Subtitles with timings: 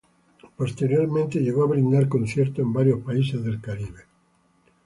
[0.57, 4.01] Posteriormente llegó a brindar conciertos en varios países del Caribe.